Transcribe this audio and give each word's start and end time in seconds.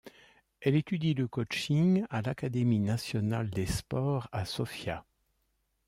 Elle 0.61 0.73
étudie 0.77 1.13
le 1.13 1.27
coaching 1.27 2.05
à 2.09 2.23
l'Académie 2.23 2.79
nationale 2.79 3.51
des 3.51 3.67
sports 3.67 4.29
à 4.31 4.45
Sofia. 4.45 5.05